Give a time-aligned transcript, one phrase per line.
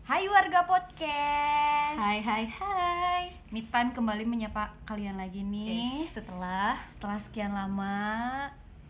[0.00, 1.96] Hai warga podcast.
[2.00, 3.22] Hai hai hai.
[3.52, 5.68] Me time kembali menyapa kalian lagi nih.
[5.68, 7.96] Eh, setelah Setelah sekian lama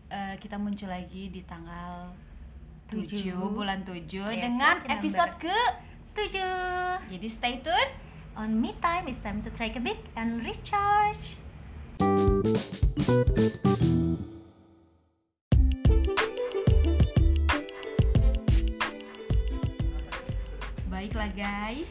[0.07, 2.15] eh, kita muncul lagi di tanggal
[2.87, 3.43] 7 Tujuh.
[3.51, 5.51] bulan 7 Yes, dengan episode number.
[5.51, 5.59] ke
[6.15, 7.91] tujuh jadi stay tune.
[8.39, 11.35] on me time it's time to take a break and recharge.
[21.33, 21.89] Guys.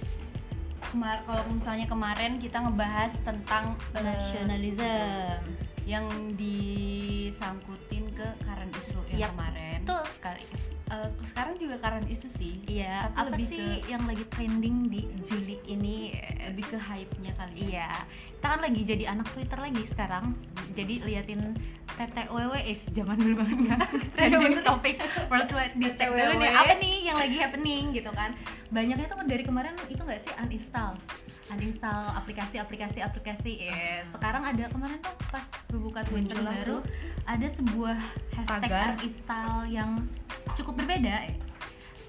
[0.84, 5.40] Kemar kalau misalnya kemarin kita ngebahas tentang eh, Nationalism.
[5.84, 6.06] yang
[6.38, 9.78] disangkutin ke current issue yang Yap, kemarin.
[10.16, 10.73] Sekali.
[10.84, 12.60] Eh, sekarang juga current issue sih.
[12.66, 16.12] Iya, Tapi apa lebih sih ke- yang lagi trending di Juli ini?
[16.44, 17.88] lebih ke hype-nya kali ya.
[17.88, 17.90] Iya,
[18.36, 20.36] kita kan lagi jadi anak Twitter lagi sekarang.
[20.76, 21.40] Jadi liatin
[21.88, 23.76] TTWW is zaman dulu banget ya.
[24.14, 28.36] Trending topik World Wide dicek dulu nih apa nih yang lagi happening gitu kan.
[28.68, 31.00] Banyaknya tuh dari kemarin itu nggak sih uninstall
[31.54, 36.78] uninstall aplikasi-aplikasi aplikasi eh, sekarang ada kemarin tuh pas gue buka Twitter Muncul baru
[37.24, 37.96] ada sebuah
[38.32, 38.88] hashtag Tagar.
[38.94, 39.90] uninstall yang
[40.52, 41.30] cukup berbeda.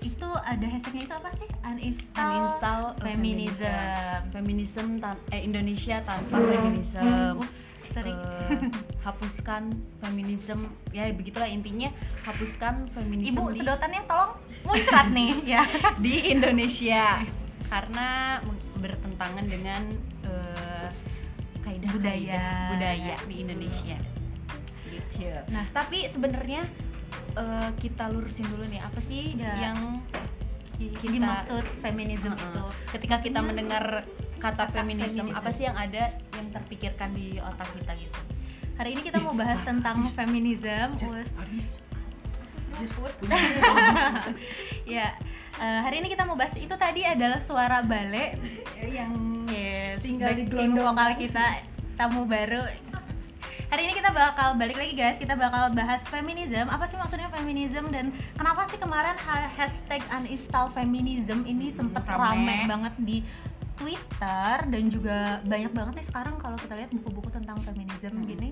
[0.01, 1.49] Itu ada hashtagnya itu apa sih?
[1.63, 4.19] Uninstall, Uninstall feminism.
[4.29, 4.87] feminism.
[4.99, 7.01] Tan- eh Indonesia tanpa feminism.
[7.41, 8.13] Ups, sorry.
[8.13, 8.69] Eh,
[9.01, 10.69] hapuskan feminism.
[10.91, 11.89] Ya begitulah intinya.
[12.21, 15.31] Hapuskan feminisme Ibu di, sedotannya tolong muncrat nih.
[15.57, 15.63] Ya.
[15.97, 17.23] di Indonesia
[17.67, 18.39] karena
[18.77, 19.81] bertentangan dengan
[20.23, 20.89] eh,
[21.65, 22.43] kaidah Budaya.
[22.71, 23.97] budaya di Indonesia
[24.85, 26.69] gitu nah tapi sebenarnya
[27.35, 29.71] eh, kita lurusin dulu nih apa sih Ya.
[29.71, 30.01] yang
[30.75, 32.51] kita Dimaksud feminism Heeh.
[32.51, 32.63] itu.
[32.91, 34.03] ketika kita mendengar
[34.43, 35.39] kata, kata feminisme feminism.
[35.39, 36.03] apa sih yang ada
[36.35, 38.19] yang terpikirkan di otak kita gitu
[38.75, 40.99] Hari ini kita mau bahas tentang feminism.
[42.75, 42.91] Habis
[44.95, 45.15] Ya,
[45.57, 48.35] eh, hari ini kita mau bahas itu tadi adalah suara bale
[48.83, 49.13] yang
[49.47, 51.63] yes, tinggal di vokal kita
[51.95, 52.61] tamu baru.
[53.65, 56.69] Hari ini kita bakal balik lagi guys, kita bakal bahas feminism.
[56.69, 62.45] Apa sih maksudnya feminism dan kenapa sih kemarin ha- hashtag uninstall feminism ini sempet rame.
[62.45, 63.17] rame banget di
[63.75, 68.23] Twitter dan juga banyak banget nih sekarang kalau kita lihat buku-buku tentang feminism Hmm.
[68.23, 68.49] gini.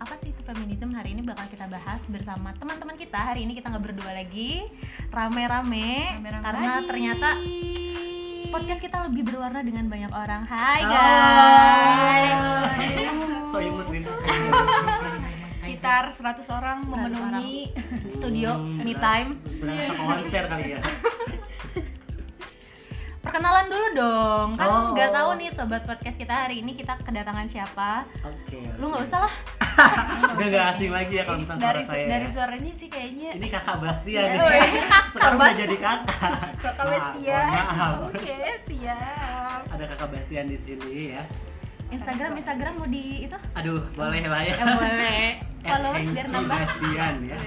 [0.00, 0.96] Apa sih itu feminism?
[0.96, 3.20] Hari ini bakal kita bahas bersama teman-teman kita.
[3.20, 4.64] Hari ini kita nggak berdua lagi,
[5.12, 6.88] rame-rame, karena lagi.
[6.88, 7.28] ternyata
[8.48, 10.42] podcast kita lebih berwarna dengan banyak orang.
[10.48, 12.40] Hai guys.
[13.52, 13.58] so
[15.60, 17.68] sekitar 100 orang 100 memenuhi
[18.08, 19.36] Studio Hmm, me time.
[19.60, 20.80] berasa konser kali ya
[23.30, 24.48] Perkenalan dulu dong.
[24.58, 24.90] Kan Oh.
[24.90, 28.02] nggak tahu nih sobat podcast kita hari ini kita kedatangan siapa.
[28.20, 29.34] oke Lu nggak usah lah.
[30.34, 32.34] udah gak asing lagi ya kalau misalnya suara dari saya dari ya.
[32.34, 36.84] suaranya sih kayaknya ini kakak Bastian Ya, nih oh, ini sekarang udah jadi kakak Kakak
[36.84, 38.36] mohon maaf oke
[38.66, 41.22] siap ada kakak Bastian di sini ya
[41.88, 43.36] Instagram Instagram mau di itu?
[43.54, 45.22] aduh boleh lah ya Ya boleh.
[45.70, 46.58] Followers biar nambah.
[46.58, 47.38] Bastian ya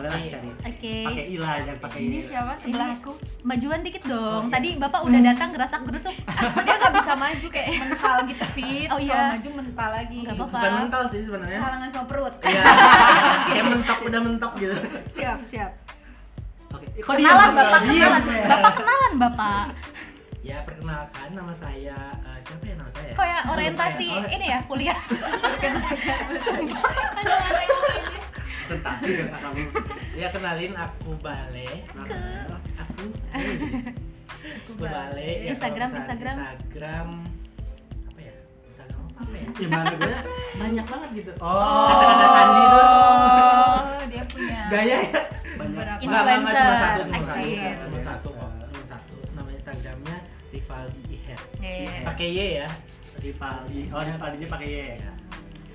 [0.00, 0.96] boleh lah cari Oke.
[1.04, 3.12] pakai ilah jangan pakai ini siapa sebelah Ini aku
[3.42, 4.42] Majuan dikit dong.
[4.42, 4.52] Oke.
[4.52, 6.16] Tadi Bapak udah datang gerasak gerusuk.
[6.64, 9.12] dia nggak bisa maju kayak mental gitu fit Oh, iya.
[9.12, 10.56] kalau maju mental lagi Nggak apa-apa.
[10.56, 12.62] bukan mental sih sebenarnya halangan sama perut Iya,
[13.46, 14.76] kayak mentok udah mentok gitu.
[15.12, 15.72] siap siap
[16.70, 17.50] Oke, kok Kenalan diam?
[17.52, 18.22] Bapak Diam kenalan.
[18.30, 18.46] ya?
[18.48, 19.64] Bapak kenalan Bapak.
[20.40, 23.12] Ya perkenalkan nama saya eh, siapa ya nama saya?
[23.12, 24.16] Kayak orientasi ya.
[24.16, 24.98] Oh, ini ya kuliah.
[28.70, 29.62] Presentasi kan kamu.
[30.14, 31.70] Ya kenalin aku Bale.
[31.90, 33.04] Aku
[33.34, 35.30] aku Bale.
[35.42, 36.36] Ya, Instagram, Instagram.
[36.38, 37.08] Instagram
[38.06, 38.34] apa ya?
[38.70, 39.46] Instagram apa ya?
[39.58, 40.14] Gimana gue
[40.54, 41.32] banyak banget gitu.
[41.42, 41.50] Oh.
[41.50, 42.78] Oh, kata-kata Sandi tuh.
[42.78, 45.22] oh dia punya Gaya ya.
[45.60, 49.14] Enggak, enggak, cuma satu, cuma satu, Influencer, cuma satu kok, cuma satu.
[49.34, 50.16] Nama Instagramnya
[50.54, 51.40] Rivaldi Iher.
[51.58, 51.98] Iya.
[52.06, 52.68] Pakai Y ya.
[53.18, 53.80] Rivaldi.
[53.90, 55.10] Oh, Rivaldinya pakai Y ya.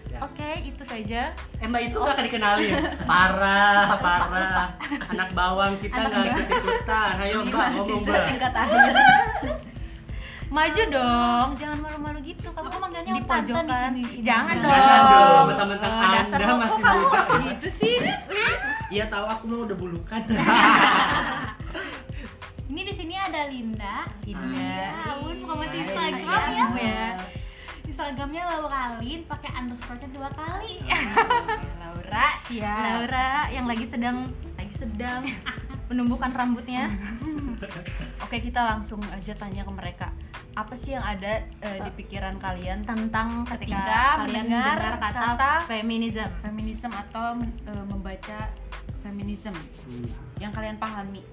[0.05, 0.21] Siap.
[0.21, 1.21] Oke, itu saja.
[1.57, 4.67] Eh mbak itu gak dikenalin Parah, parah
[5.07, 8.93] Anak bawang kita Anak gak ikut-ikutan Ayo mbak, ngomong mbak tingkat akhir
[10.45, 12.47] Maju dong, jangan malu-malu gitu.
[12.47, 13.65] Kamu Aku manggilnya di pojokan.
[13.65, 14.23] di sini, sini.
[14.23, 14.71] Jangan dong.
[14.71, 16.15] Jangan dong, mentang-mentang Oh, anda
[16.55, 17.35] masih kok kamu muda ya.
[17.43, 17.95] gitu sih
[18.87, 20.21] Iya tahu aku mau udah bulukan
[22.65, 23.95] Ini di sini ada Linda.
[24.21, 24.89] Ini Ya, ya.
[25.11, 25.79] ampun, bukan masih.
[25.81, 26.65] Instagram Iya.
[26.71, 26.79] ya.
[26.79, 27.09] ya.
[27.95, 30.83] Instagramnya lalu kalin pakai underscore-nya dua kali.
[31.79, 34.27] Laura siap Laura yang lagi sedang
[34.59, 35.23] lagi sedang
[35.87, 36.91] menumbuhkan rambutnya.
[38.27, 40.11] Oke kita langsung aja tanya ke mereka
[40.55, 43.79] apa sih yang ada eh, di pikiran kalian tentang Ketika ketika
[44.19, 46.27] kalian mendengar mendengar kata, kata feminism.
[46.43, 48.51] feminisme atau eh, membaca
[48.99, 49.55] feminism
[49.85, 50.03] Hmm.
[50.39, 51.23] yang kalian pahami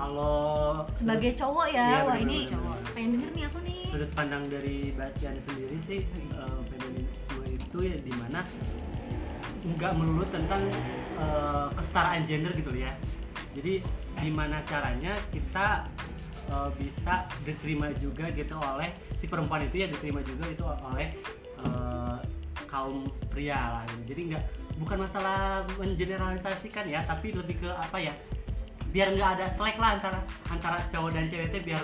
[0.00, 2.80] Kalau sebagai cowok ya Iya, wah bener, ini bener.
[2.96, 3.80] pengen denger nih aku nih.
[3.84, 6.00] Sudut pandang dari Bastian sendiri sih
[6.32, 8.40] eh, feminisme itu ya di mana
[9.60, 10.64] nggak melulu tentang
[11.20, 12.96] eh, kesetaraan gender gitu ya.
[13.52, 13.84] Jadi
[14.24, 15.84] gimana caranya kita
[16.48, 21.12] eh, bisa diterima juga gitu oleh si perempuan itu ya diterima juga itu oleh
[21.60, 22.16] eh,
[22.64, 23.84] kaum pria lah.
[24.08, 24.44] Jadi nggak
[24.80, 28.16] bukan masalah mengeneralisasikan ya tapi lebih ke apa ya
[28.90, 30.18] biar nggak ada selek lah antara
[30.50, 31.82] antara cowok dan cewek itu biar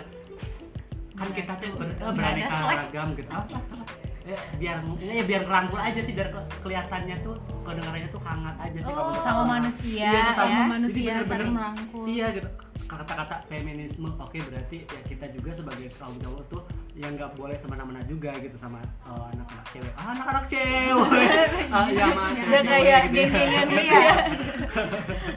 [1.17, 3.31] kan kita tuh ber, beraneka ragam gitu.
[3.32, 3.56] apa
[4.26, 8.75] ya, biar ya biar rangkul aja sih biar ke- kelihatannya tuh kedengarannya tuh hangat aja
[8.76, 10.25] sih kalau Oh, menurut sama manusia Iya, ya.
[10.26, 12.49] sama sama Jadi manusia bener-bener- saling merangkul iya gitu
[12.87, 16.62] kata-kata feminisme oke berarti ya kita juga sebagai kaum cowok tuh
[16.94, 21.11] yang nggak boleh semena-mena juga gitu sama uh, anak-anak cewek ah, anak-anak cewek
[21.75, 23.61] ah, iya sama udah kayak gitu ya.
[23.61, 23.99] gitu Iya.
[23.99, 24.14] ya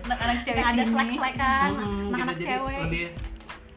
[0.03, 2.07] anak-anak cewek ada selek-selekan gitu.
[2.07, 3.05] anak-anak cewek lebih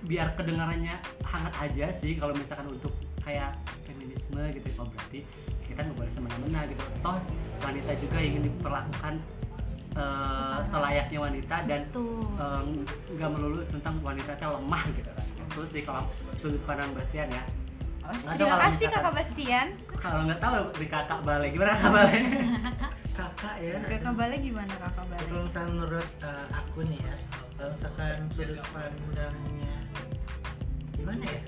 [0.02, 2.92] biar kedengarannya hangat aja sih kalau misalkan untuk
[3.22, 3.50] kayak
[3.82, 5.22] feminisme gitu oh berarti
[5.62, 6.82] kita nggak boleh semena-mena gitu.
[7.00, 7.18] Toh
[7.60, 9.14] wanita juga ingin diperlakukan
[9.92, 11.80] eh, selayaknya wanita dan
[13.12, 15.10] nggak melulu tentang wanita itu lemah gitu.
[15.12, 16.02] Kan terus sih kalau
[16.36, 17.44] sudut pandang Bastian ya.
[18.02, 21.92] Oh, terima kalau kasih misalkan- kakak Bastian kalau nggak tahu di kakak balik gimana kakak
[21.94, 22.22] balik
[23.18, 23.76] kakak ya.
[23.86, 27.14] Kakak balik gimana kakak balik kalau misalnya menurut eh, aku nih ya
[27.54, 29.74] kalau misalkan sudut pandangnya
[30.92, 31.40] gimana ya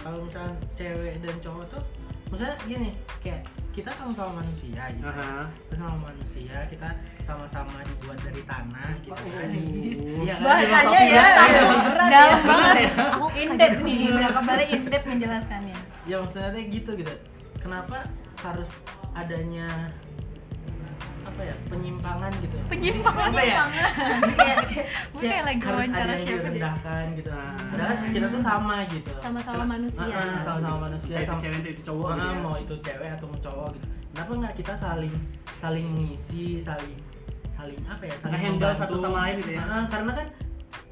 [0.00, 1.82] kalau misalnya cewek dan cowok tuh
[2.30, 5.46] misalnya gini kayak kita sama-sama manusia gitu Aha.
[5.46, 6.88] kita sama manusia kita
[7.22, 9.48] sama-sama dibuat dari tanah gitu Oh, kan.
[9.50, 9.92] iya.
[10.26, 10.42] iya kan?
[10.42, 12.48] Bahasanya Filosofi ya langsung berat dalam ya.
[12.50, 12.90] banget.
[13.14, 14.00] Aku indep nih
[14.42, 15.78] balik indep menjelaskannya.
[16.10, 17.14] Ya maksudnya gitu gitu.
[17.62, 17.98] Kenapa
[18.42, 18.70] harus
[19.12, 19.68] adanya
[21.20, 23.28] apa ya penyimpangan gitu Penyimpangan.
[23.28, 23.60] apa ya
[24.32, 24.56] kayak,
[25.14, 27.54] kayak, lagi harus ada yang direndahkan gitu Ah.
[27.70, 30.04] padahal kita tuh sama gitu Sama-sama manusia.
[30.10, 32.38] Ah, sama-sama manusia itu sama cewek itu cowok gitu ya.
[32.38, 35.14] mau itu cewek atau mau cowok gitu kenapa nggak kita saling
[35.56, 36.94] saling mengisi saling
[37.52, 38.78] saling apa ya saling membantu.
[38.78, 39.62] satu sama lain gitu ya.
[39.62, 40.26] Ah, karena kan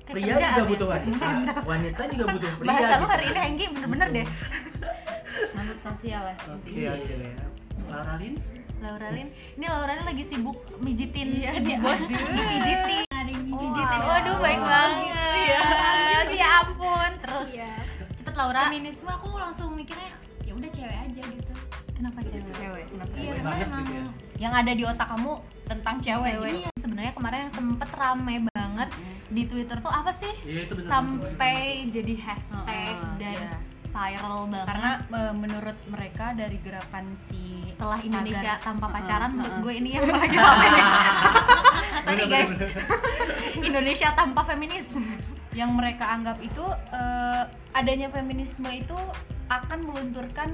[0.07, 0.65] pria juga ya.
[0.65, 1.29] butuh wanita
[1.65, 3.09] wanita juga butuh pria bahasa lu gitu.
[3.11, 4.27] hari ini Henggi bener-bener deh
[5.55, 7.45] makhluk sosial lah Oke oke ya.
[7.87, 8.35] Laura Lin?
[8.79, 13.99] Laura Lin ini Laura Lin lagi sibuk mijitin Iya, ibu dia- bos dipijitin yang dipijitin
[13.99, 14.09] Wow.
[14.09, 14.69] waduh baik Wow.
[14.69, 15.61] banget Iya.
[16.33, 17.73] ya ampun terus Iya.
[18.15, 21.53] cepet Laura feminisme aku langsung mikirnya ya udah cewek aja gitu
[21.93, 24.07] kenapa cewek cewek kenapa Iya, Cewek karena banget emang gitu ya.
[24.39, 25.33] yang ada di otak kamu
[25.69, 26.53] tentang cewek, cewek.
[26.57, 28.89] Iya, sebenarnya kemarin yang sempet rame banget
[29.29, 30.33] di Twitter tuh apa sih?
[30.43, 30.89] Iya itu benar.
[30.89, 31.57] Sampai
[31.91, 33.53] jadi hashtag Heeh, dan iya.
[33.90, 34.67] Viral banget.
[34.67, 39.62] karena eh, menurut mereka dari gerakan si setelah Indonesia tagar- tanpa pacaran menurut heeh.
[39.62, 40.69] gue ini yang lagi rame.
[42.00, 42.50] Sorry guys,
[43.58, 44.88] Indonesia tanpa feminis.
[45.50, 46.62] yang mereka anggap itu
[46.93, 47.43] eh,
[47.73, 48.94] adanya feminisme itu
[49.49, 50.50] akan melunturkan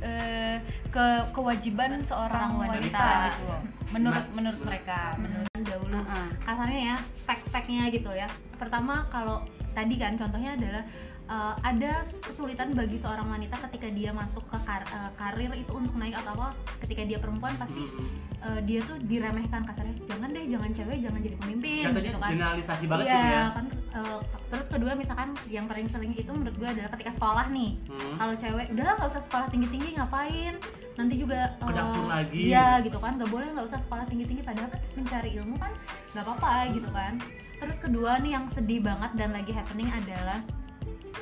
[0.00, 3.06] eh, ke kewajiban seorang wanita, wanita.
[3.28, 3.62] gitu loh.
[3.90, 6.26] menurut Ma- menurut mereka menurut dahulu Heeh.
[6.40, 10.82] kasarnya ya fact-factnya gitu ya pertama kalau tadi kan contohnya adalah
[11.30, 15.94] uh, ada kesulitan bagi seorang wanita ketika dia masuk ke kar- uh, karir itu untuk
[15.94, 16.48] naik atau apa
[16.80, 18.06] ketika dia perempuan pasti Mm-mm.
[18.42, 22.30] uh, dia tuh diremehkan kasarnya jangan deh jangan cewek jangan jadi pemimpin Jatuhnya gitu kan
[22.30, 23.44] generalisasi banget iya gitu ya.
[23.50, 23.64] kan
[23.94, 28.14] uh, terus kedua misalkan yang paling sering itu menurut gue adalah ketika sekolah nih Hmm.
[28.16, 30.54] kalau cewek udahlah nggak usah sekolah tinggi tinggi ngapain
[30.96, 32.42] nanti juga Ke dapur eh, lagi.
[32.44, 35.72] iya gitu kan nggak boleh nggak usah sekolah tinggi tinggi padahal kan mencari ilmu kan
[36.10, 37.12] nggak apa-apa gitu kan
[37.56, 40.40] terus kedua nih yang sedih banget dan lagi happening adalah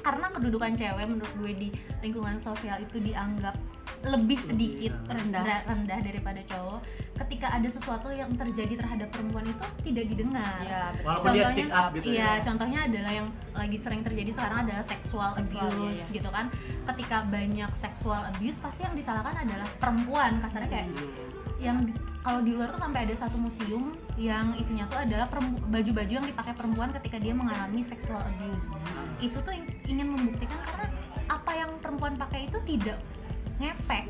[0.04, 1.68] karena kedudukan cewek menurut gue di
[2.00, 3.57] lingkungan sosial itu dianggap
[4.00, 5.11] lebih sedikit Iya.
[5.11, 6.80] rendah rendah daripada cowok
[7.18, 11.04] ketika ada sesuatu yang terjadi terhadap perempuan itu tidak didengar ya betul.
[11.04, 12.30] Walaupun dia speak up gitu iya, ya.
[12.40, 16.14] contohnya adalah yang lagi sering terjadi sekarang adalah sexual Seksual, abuse iya, iya.
[16.14, 16.47] gitu kan.
[16.87, 20.30] Ketika banyak sexual abuse pasti yang disalahkan adalah perempuan.
[20.38, 21.11] Kasarnya kayak Hmm.
[21.59, 25.26] yang di- kalau di luar tuh sampai ada satu museum yang isinya tuh adalah
[25.66, 28.71] baju-baju yang dipakai perempuan ketika dia mengalami sexual abuse.
[29.18, 30.87] Itu tuh ing- ingin membuktikan karena
[31.26, 32.99] apa yang perempuan pakai itu tidak
[33.59, 34.07] ngefek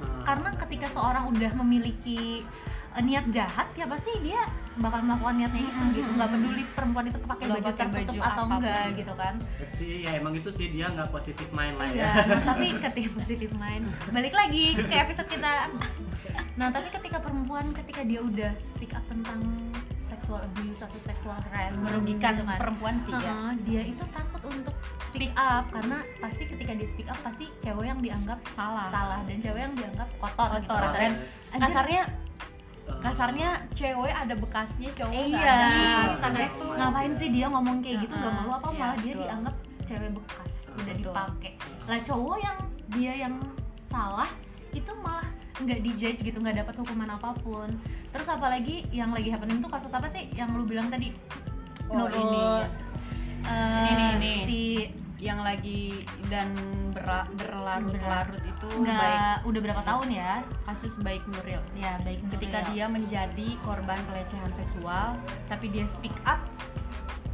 [0.00, 0.24] Hmm.
[0.24, 2.40] karena ketika seorang udah memiliki
[2.90, 5.92] eh, niat jahat ya pasti dia bakal melakukan niatnya itu Mhm.
[5.92, 10.10] gitu nggak peduli perempuan itu pakai baju tertutup baju atau enggak gitu kan Berarti ya
[10.16, 11.92] emang itu sih dia nggak positif main lah ya.
[11.92, 15.68] iya nah, tapi ketika positif main balik lagi ke episode kita
[16.56, 19.36] nah tapi ketika perempuan ketika dia udah speak up tentang
[20.20, 23.24] sexual abuse atau sexual harassment merugikan gitu kan, perempuan sih ya.
[23.24, 24.74] Heeh, dia itu takut untuk
[25.08, 28.86] speak up karena pasti ketika dia speak up pasti cewek yang dianggap salah.
[28.92, 29.20] Salah.
[29.24, 31.10] Dan cewek yang dianggap kotor, gitu Kotor, kasarnya
[31.56, 32.02] kasarnya
[32.90, 35.56] Eh, kasarnya cewek ada bekasnya cowok nggak iya.
[36.18, 36.66] Gitu.
[36.74, 38.14] ngapain sih dia ngomong kayak gitu?
[38.18, 39.22] Nggak Heeh, malu apa iya, malah dia betul.
[39.24, 39.54] dianggap
[39.86, 41.52] cewek bekas udah dipakai.
[41.88, 42.58] Lah cowok yang
[42.90, 43.34] dia yang
[43.86, 44.30] salah
[44.74, 45.28] itu malah
[45.60, 47.68] nggak dijudge gitu nggak dapat hukuman apa pun.
[48.10, 51.12] Terus apalagi yang lagi happening tuh kasus apa sih yang lu bilang tadi?
[51.90, 52.42] Oh, Nurul, ini,
[53.50, 54.34] eh, Ini, ini.
[54.46, 54.60] si
[55.20, 56.00] yang lagi
[56.32, 56.48] dan
[56.96, 60.32] berlarut-larut itu baik nggak udah berapa tahun ya?
[60.64, 61.60] Kasus baik Nuril.
[61.76, 62.72] Ya baik ketika Nuril.
[62.72, 65.20] dia menjadi korban pelecehan seksual
[65.52, 66.40] tapi dia speak up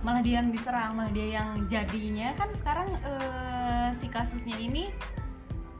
[0.04, 2.34] malah dia yang diserang malah dia yang jadinya.
[2.34, 4.90] Kan sekarang eh, si kasusnya ini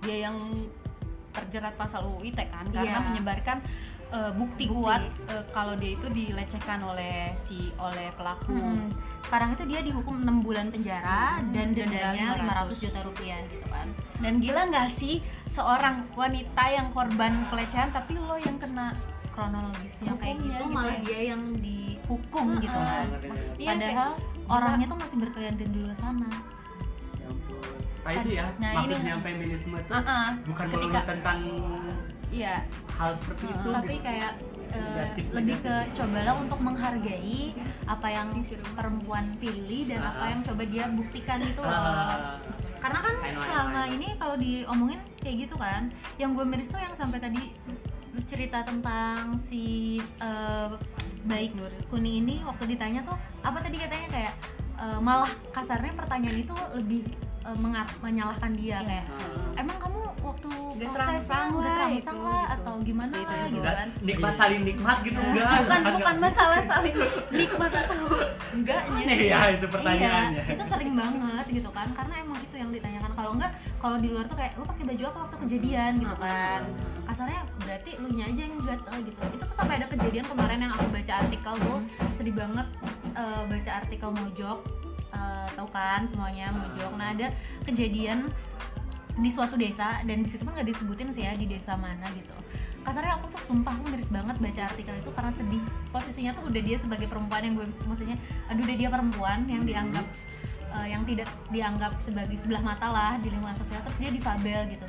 [0.06, 0.38] dia yang
[1.36, 3.06] terjerat pasal UU ITE kan karena Iya.
[3.06, 3.58] menyebarkan
[4.06, 4.78] eh, bukti, Bukti.
[4.78, 8.86] kuat eh, kalau dia itu dilecehkan oleh si oleh pelaku Hmm,
[9.20, 13.38] sekarang itu dia dihukum 6 bulan penjara Hmm, dan denda dendanya 500 500 juta rupiah
[13.44, 15.14] gitu kan dan gila nggak sih
[15.48, 18.94] seorang wanita yang korban pelecehan tapi lo yang kena
[19.32, 21.02] kronologisnya kayak gitu gitu malah ya.
[21.02, 22.86] dia yang dihukum gitu Heeh.
[22.86, 23.58] kan ngerti, ngerti.
[23.58, 24.10] Iya, padahal
[24.48, 26.30] orangnya tuh masih berkeliaran di luar sana
[28.06, 30.28] Nah itu ya, Nah, ini- maksudnya feminisme itu Ah-ah.
[30.44, 31.38] bukan melulu tentang
[32.28, 32.54] iya
[32.92, 34.04] hal seperti Ah, itu tapi gitu.
[34.04, 34.32] kayak
[34.66, 37.40] eh, Negatif, lebih ke cobalah untuk menghargai
[37.84, 38.28] apa yang
[38.72, 42.34] perempuan pilih dan apa yang coba dia buktikan itu loh
[42.76, 43.96] karena kan I know, I know, selama I know.
[43.96, 45.82] ini kalau diomongin kayak gitu kan
[46.16, 47.42] yang gue miris tuh yang sampai tadi
[48.24, 50.68] cerita tentang si eh,
[51.24, 51.54] baik
[51.88, 54.34] kuning ini waktu ditanya tuh apa tadi katanya kayak
[54.76, 57.02] eh, malah kasarnya pertanyaan itu lebih
[57.46, 58.78] eh, mengar- menyalahkan dia Iya.
[58.84, 59.54] kayak ah.
[59.56, 62.54] emang kamu waktu prosesnya terangsang nggak lah, terangsang lah gitu.
[62.56, 63.46] atau gimana Itu, lah itu.
[63.46, 64.38] gitu Nggak kan nikmat Iya.
[64.38, 66.24] saling nikmat gitu Nah, enggak bukan enggak, bukan enggak.
[66.26, 66.96] masalah saling
[67.32, 67.96] nikmat atau
[68.52, 72.70] enggaknya Aneh ya itu pertanyaannya Iya, itu sering banget gitu kan karena emang itu yang
[72.70, 76.16] ditanyakan kalau enggak kalau di luar tuh kayak lu pakai baju apa waktu kejadian gitu
[76.16, 76.60] kan
[77.06, 80.72] kasarnya berarti lu nya aja yang gatel gitu itu tuh sampai ada kejadian kemarin yang
[80.72, 81.78] aku baca artikel tuh
[82.16, 82.66] sedih banget
[83.14, 84.58] eh, baca artikel mojok
[85.16, 86.92] eh, tahu kan semuanya mojok.
[87.00, 87.32] Nah ada
[87.64, 88.28] kejadian
[89.16, 92.36] di suatu desa dan di situ pun nggak disebutin sih ya di desa mana gitu.
[92.84, 95.62] Kasarnya aku tuh sumpah aku miris banget baca artikel itu karena sedih.
[95.90, 98.16] Posisinya tuh udah dia sebagai perempuan yang gue maksudnya
[98.52, 100.06] aduh udah dia perempuan yang dianggap
[100.76, 104.86] eh, yang tidak dianggap sebagai sebelah mata lah di lingkungan sosial terus dia difabel gitu.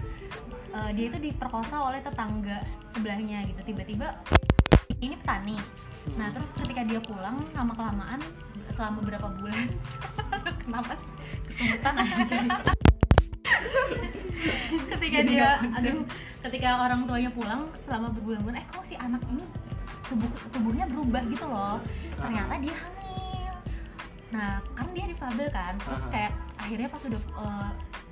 [0.75, 3.73] Eh, dia itu diperkosa oleh tetangga sebelahnya gitu.
[3.73, 4.19] Tiba-tiba
[4.99, 5.57] ini petani.
[6.19, 8.19] Nah terus ketika dia pulang lama kelamaan
[8.77, 9.65] selama beberapa bulan.
[10.63, 11.11] Kenapa sih?
[11.49, 12.37] Kesemutan aja.
[14.93, 16.05] Ketika dia aduh
[16.45, 19.41] ketika orang tuanya pulang selama berbulan-bulan eh kok si anak ini
[20.05, 21.81] tubuh tubuhnya berubah gitu loh?
[22.21, 23.53] Ternyata dia hamil.
[24.29, 25.73] Nah kan dia difabel kan?
[25.81, 27.69] Terus kayak akhirnya pas udah eh,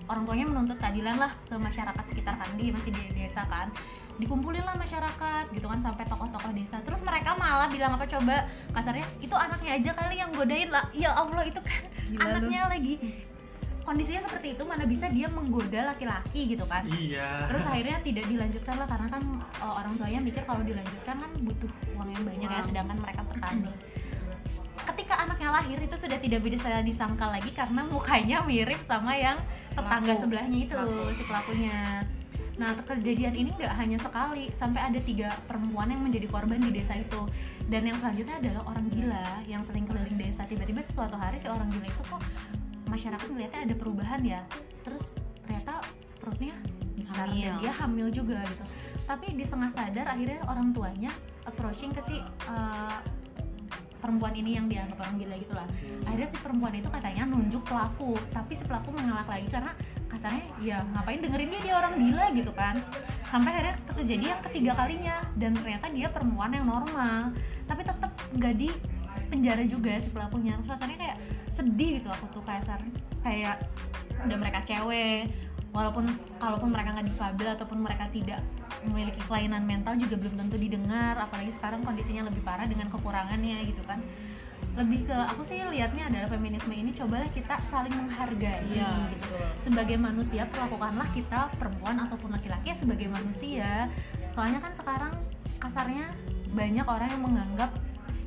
[0.10, 3.70] orang tuanya menuntut keadilan lah ke masyarakat sekitar kan dia masih di desa kan
[4.16, 9.06] dikumpulin lah masyarakat gitu kan sampai tokoh-tokoh desa terus mereka malah bilang apa coba kasarnya
[9.20, 12.28] itu anaknya aja kali yang godain lah ya allah itu kan Gila lu.
[12.32, 12.94] anaknya lagi
[13.86, 18.76] kondisinya seperti itu mana bisa dia menggoda laki-laki gitu kan iya terus akhirnya tidak dilanjutkan
[18.82, 19.24] lah karena kan
[19.62, 22.68] uh, orang tuanya mikir kalau dilanjutkan kan butuh uang yang banyak ya Uang.
[22.72, 23.72] sedangkan mereka petani
[24.86, 29.38] ketika anaknya lahir itu sudah tidak bisa disangkal lagi karena mukanya mirip sama yang
[29.74, 30.22] tetangga Pelaku.
[30.24, 31.14] sebelahnya itu Pelaku.
[31.14, 31.78] si pelakunya
[32.56, 36.96] nah kejadian ini nggak hanya sekali sampai ada tiga perempuan yang menjadi korban di desa
[36.96, 37.22] itu.
[37.68, 40.48] Dan yang selanjutnya adalah orang gila yang sering keliling desa.
[40.48, 42.22] Tiba-tiba suatu hari si orang gila itu kok
[42.88, 44.42] masyarakat melihatnya ada perubahan ya.
[44.88, 45.84] Terus ternyata
[46.22, 46.56] perutnya
[46.96, 47.54] besar dan Hamil.
[47.60, 48.66] dia hamil juga gitu.
[49.04, 51.12] Tapi di setengah sadar akhirnya orang tuanya
[51.44, 52.16] approaching ke si
[52.48, 53.00] uh,
[54.06, 55.68] perempuan ini yang dianggap orang gila gitu lah
[56.06, 59.74] akhirnya si perempuan itu katanya nunjuk pelaku tapi si pelaku mengelak lagi karena
[60.16, 62.76] katanya ya ngapain dengerin dia dia orang gila gitu kan.
[63.28, 67.36] Sampai akhirnya terjadi yang ketiga kalinya dan ternyata dia perempuan yang normal.
[67.68, 68.70] Tapi tetap nggak di
[69.28, 70.56] penjara juga si pelakunya.
[70.64, 71.18] Rasanya kayak
[71.56, 73.56] sedih gitu aku tuh kayak sar- kayak
[74.24, 75.28] udah mereka cewek.
[75.76, 76.08] Walaupun
[76.40, 78.40] kalaupun mereka nggak difabel ataupun mereka tidak
[78.88, 81.20] memiliki kelainan mental juga belum tentu didengar.
[81.20, 84.00] Apalagi sekarang kondisinya lebih parah dengan kekurangannya gitu kan
[84.76, 88.60] lebih ke aku sih lihatnya adalah feminisme ini cobalah kita saling menghargai.
[88.68, 89.32] Iya, gitu.
[89.32, 89.48] betul.
[89.64, 93.88] sebagai manusia perlakukanlah kita perempuan ataupun laki-laki ya sebagai manusia.
[94.36, 95.14] Soalnya kan sekarang
[95.64, 96.12] kasarnya
[96.52, 97.72] banyak orang yang menganggap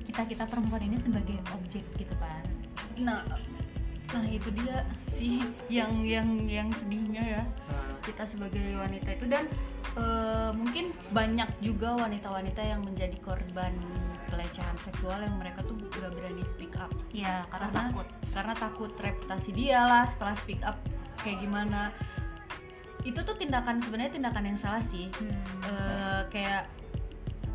[0.09, 2.45] kita kita perempuan ini sebagai objek gitu kan.
[2.97, 3.21] Nah
[4.09, 7.43] nah itu dia sih yang yang yang sedihnya ya.
[7.45, 9.27] Nah, kita sebagai wanita itu.
[9.29, 9.45] Dan
[9.99, 13.75] eh, mungkin banyak juga wanita-wanita yang menjadi korban
[14.33, 16.93] pelecehan seksual yang mereka tuh gak berani speak up.
[17.13, 18.07] Ya karena, Karena- takut.
[18.33, 20.79] karena takut reputasi dia lah setelah speak up
[21.21, 21.93] kayak gimana.
[23.05, 25.13] Itu tuh tindakan sebenarnya tindakan yang salah sih.
[25.21, 25.37] Hmm.
[25.69, 26.65] Eh, kayak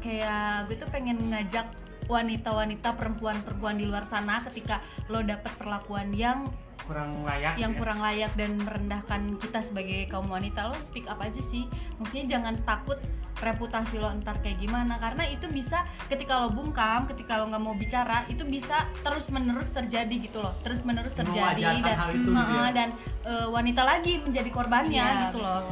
[0.04, 1.64] kayak gue tuh pengen ngajak
[2.08, 6.48] wanita-wanita perempuan-perempuan di luar sana ketika lo dapet perlakuan yang
[6.84, 7.80] kurang layak yang ya.
[7.80, 11.64] kurang layak dan merendahkan kita sebagai kaum wanita lo speak up aja sih
[12.00, 13.00] maksudnya jangan takut
[13.40, 17.76] reputasi lo entar kayak gimana karena itu bisa ketika lo bungkam ketika lo nggak mau
[17.76, 22.36] bicara itu bisa terus menerus terjadi gitu loh terus menerus terjadi dan hal itu gitu
[22.36, 22.72] ya.
[22.72, 22.90] dan
[23.28, 25.72] eh, wanita lagi menjadi korbannya Iya, gitu loh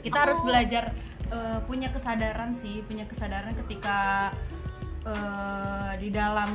[0.00, 0.92] kita harus belajar
[1.32, 4.30] eh, punya kesadaran sih punya kesadaran ketika
[5.06, 6.50] eh, di dalam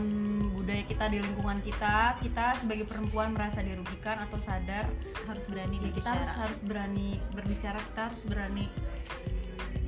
[0.53, 4.89] budaya kita di lingkungan kita kita sebagai perempuan merasa dirugikan atau sadar
[5.29, 8.65] harus berani ya kita harus harus berani berbicara kita harus berani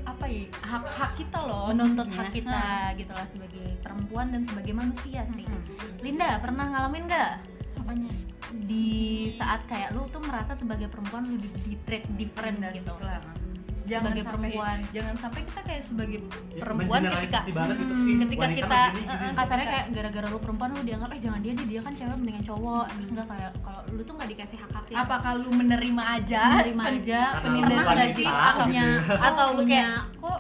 [0.08, 4.74] apa ya hak hak kita loh menuntut hak kita gitu lah sebagai perempuan dan sebagai
[4.74, 5.44] manusia sih.
[5.44, 6.00] Mm-mm.
[6.00, 7.32] Linda pernah ngalamin nggak?
[7.84, 8.12] Apanya?
[8.64, 8.88] Di
[9.36, 12.96] saat kayak lu tuh merasa sebagai perempuan lebih di treat different gitu.
[13.04, 13.20] lah
[13.88, 14.78] jangan Sebagai sampai perempuan.
[14.92, 17.94] jangan sampai kita kayak sebagai Ya, perempuan ketika banget gitu.
[17.94, 19.34] Hmm, Ih, ketika kita, gini, eh, gini.
[19.34, 22.44] kasarnya kayak gara-gara lu perempuan lu dianggap eh jangan dia dia dia kan cewek mendingan
[22.44, 22.86] cowok.
[22.90, 26.44] Terus enggak kayak kalau lu tuh nggak dikasih hak hak yang apakah lu menerima aja?
[26.54, 27.22] Menerima aja.
[27.38, 29.14] Pernah lu nggak sih punya gitu.
[29.18, 29.76] atau lu punya.
[29.78, 30.40] Kayak kok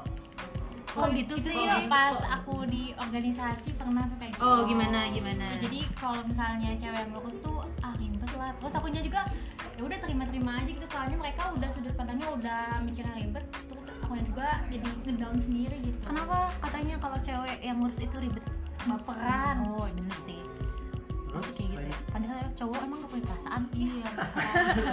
[0.97, 1.65] kok gitu itu sih.
[1.69, 4.41] sih pas aku di organisasi pernah tuh kayak gitu.
[4.41, 5.45] oh gimana gimana?
[5.45, 8.51] Ya, jadi kalau misalnya cewek yang bagus tuh ah ribet lah.
[8.57, 9.21] Terus akunya juga
[9.77, 10.87] ya udah terima-terima aja gitu.
[10.89, 13.45] Soalnya mereka udah sudut pandangnya udah mikirnya ribet.
[13.69, 15.97] Terus akunya juga jadi ngedown sendiri gitu.
[16.01, 18.43] Kenapa katanya kalau cewek yang ngurus itu ribet?
[18.89, 19.55] Baperan.
[19.69, 20.41] Oh bener sih
[21.27, 21.95] Terus, kayak gitu ya.
[22.07, 23.61] padahal cowok emang gak punya perasaan.
[23.69, 24.07] Iya.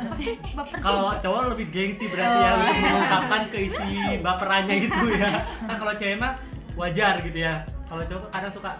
[0.04, 2.58] Pasti baper kalau cowok lebih gengsi berarti ya Oh.
[2.58, 3.88] untuk mengungkapkan keisi
[4.26, 5.30] baperannya itu ya.
[5.62, 6.32] Kan kalau cewek mah
[6.74, 7.54] wajar gitu ya.
[7.84, 8.70] Kalau cowok kadang suka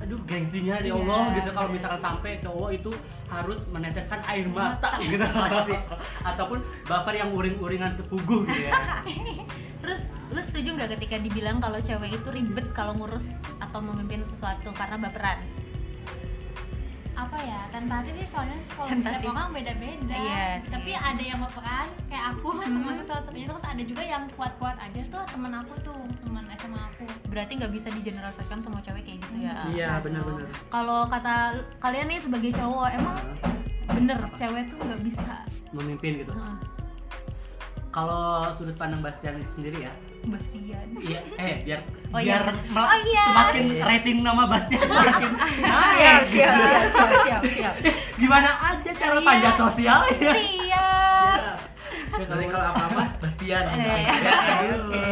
[0.00, 1.50] aduh gengsinya ya Allah Iya, gitu.
[1.52, 1.74] Kalau iya.
[1.74, 2.90] misalkan sampai cowok itu
[3.26, 4.90] harus meneteskan air mata.
[4.98, 5.24] gitu.
[6.30, 9.02] Ataupun baper yang uring-uringan tepuguh gitu ya.
[9.82, 13.26] Terus lu setuju nggak ketika dibilang kalau cewek itu ribet kalau ngurus
[13.58, 15.42] atau memimpin sesuatu karena baperan
[17.20, 20.16] apa ya tentatif sih soalnya kalau setiap orang beda-beda.
[20.16, 22.64] Iya tapi ada yang baperan kayak aku Hmm.
[22.64, 26.80] termasuk salah satunya terus ada juga yang kuat-kuat aja tuh teman aku tuh teman SMA
[26.80, 27.04] aku.
[27.28, 29.52] Berarti nggak bisa digeneralisasikan semua cewek kayak gitu ya?
[29.68, 30.02] Iya Aduh.
[30.02, 31.34] benar-benar kalau kata
[31.78, 33.18] kalian nih sebagai cowok emang
[33.86, 35.34] bener cewek tuh nggak bisa?
[35.70, 36.32] Memimpin gitu?
[36.32, 36.56] Heeh.
[37.90, 38.22] Kalau
[38.54, 42.38] sudut pandang Bastian itu sendiri ya Bastian iya eh biar Oh, iya.
[42.38, 43.24] biar mel- Oh, iya.
[43.24, 45.30] semakin rating nama Bastian semakin
[45.64, 46.42] naik gitu.
[46.42, 47.74] siap siap siap
[48.16, 49.22] gimana aja cara Iya.
[49.24, 50.36] panjat sosial ya siap
[52.10, 53.64] Ya, Nanti kalau apa-apa Bastian.
[53.70, 54.02] Eh,
[54.76, 55.08] oke.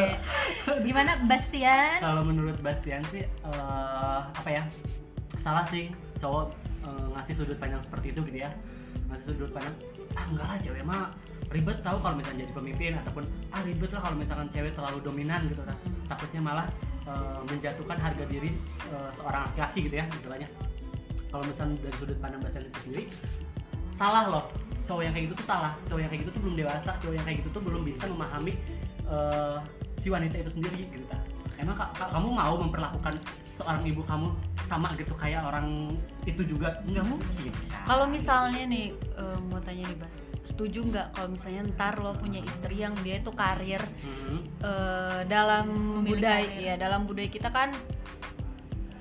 [0.83, 4.63] gimana Bastian kalau menurut Bastian sih eh, apa ya
[5.33, 6.51] salah sih cowok
[6.83, 8.51] eh, ngasih sudut pandang seperti itu gitu ya
[9.09, 9.77] ngasih sudut pandang
[10.17, 11.03] ah enggak lah cewek mah
[11.49, 13.25] ribet tahu kalau misalnya jadi pemimpin ataupun
[13.57, 15.77] ah ribet lah kalau misalkan cewek terlalu dominan gitu kan.
[16.09, 16.67] Takutnya malah
[17.09, 18.51] eh, menjatuhkan harga diri
[18.89, 20.49] eh, seorang laki-laki gitu ya istilahnya.
[21.29, 23.05] Kalau misalnya dari sudut pandang Bastian itu sendiri
[23.93, 24.45] salah loh.
[24.89, 25.73] Cowok yang kayak gitu tuh salah.
[25.89, 26.91] Cowok yang kayak gitu tuh belum dewasa.
[27.05, 28.53] Cowok yang kayak gitu tuh belum bisa memahami
[29.09, 29.57] eh,
[30.01, 31.21] si wanita itu sendiri gitu kan.
[31.59, 33.15] Emang ka- ka- kamu mau memperlakukan
[33.59, 34.31] seorang ibu kamu
[34.69, 37.53] sama gitu kayak orang itu juga nggak mungkin
[37.83, 40.13] Kalau misalnya nih eh, mau tanya nih Bas,
[40.45, 45.67] setuju nggak kalau misalnya ntar lo punya istri yang dia itu karir Hmm, eh, dalam
[45.99, 46.61] Memilih budaya karir.
[46.63, 47.73] ya dalam budaya kita kan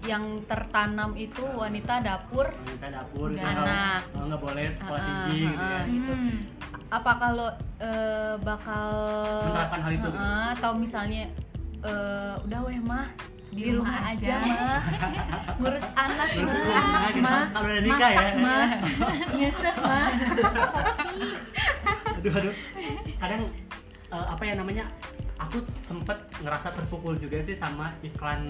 [0.03, 4.01] yang tertanam itu wanita dapur wanita dapur gitu Dan anak.
[4.15, 6.13] nggak boleh sekolah Ah, tinggi gitu ya gitu.
[6.13, 6.37] Hmm.
[6.89, 8.89] apakah lo eh, bakal
[9.43, 10.09] Menerapkan hal itu gitu?
[10.15, 11.23] Heeh, atau misalnya
[11.83, 13.11] eh, udah weh mah
[13.51, 14.81] di, rumah, aja, mah.
[15.59, 16.53] Ngurus anak mah.
[16.53, 17.21] nah, gitu.
[17.23, 17.43] mah.
[17.55, 18.29] Kalau udah nikah ya.
[18.37, 18.67] mah.
[19.37, 20.09] Nyesek mah.
[22.21, 22.55] Aduh aduh.
[23.17, 23.41] Kadang
[24.11, 24.85] eh, apa ya namanya
[25.37, 28.41] aku sempet ngerasa terpukul juga sih sama iklan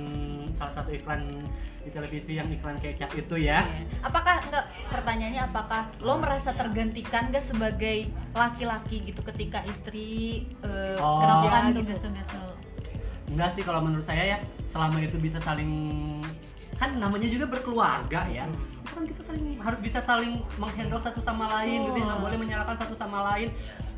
[0.55, 1.43] salah satu iklan
[1.83, 3.63] di televisi yang iklan kecap itu ya.
[3.63, 3.86] Iya.
[4.03, 11.21] Apakah enggak pertanyaannya apakah lo merasa tergantikan gak sebagai laki-laki gitu ketika istri eh, Oh.
[11.21, 11.77] melakukan gitu?
[11.86, 12.56] tugas-tugas lo
[13.27, 14.37] enggak sih kalau menurut saya ya
[14.71, 15.71] selama itu bisa saling
[16.77, 18.45] kan namanya juga berkeluarga ya.
[18.85, 22.37] Itu kan kita saling harus bisa saling menghandle satu sama lain gitu ya nggak boleh
[22.37, 23.49] menyalahkan satu sama lain.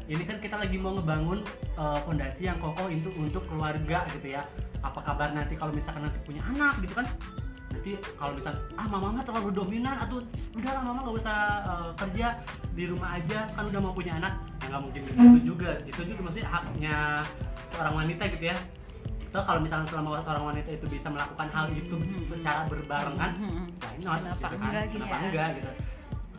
[0.09, 1.43] Ini kan kita lagi mau ngebangun
[1.77, 4.47] eh, fondasi yang kokoh untuk untuk keluarga gitu ya.
[4.81, 7.05] Apa kabar nanti kalau misalkan nanti punya anak gitu kan?
[7.69, 10.25] Nanti kalau misal ah mama mah terlalu dominan atau
[10.57, 11.37] udah lah mama nggak usah
[11.67, 12.27] eh, kerja
[12.73, 14.39] di rumah aja kan udah mau punya anak.
[14.63, 15.71] Ya nggak mungkin begitu juga.
[15.83, 16.97] Itu juga maksudnya haknya
[17.69, 18.57] seorang wanita gitu ya
[19.29, 23.65] Atau kalau misalnya selama seorang wanita itu bisa melakukan hal itu secara berbarengan Hmm.
[23.79, 25.19] why not Kenapa gitu kan enggak gitu kenapa ya?
[25.23, 25.69] enggak gitu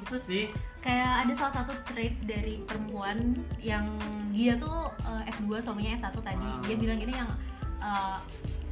[0.00, 0.44] gitu sih
[0.80, 3.86] kayak ada salah satu trait dari perempuan yang
[4.30, 6.58] dia tuh eh, S2 suaminya S1 tadi Ah.
[6.60, 7.30] dia bilang gini yang
[7.78, 8.16] eh,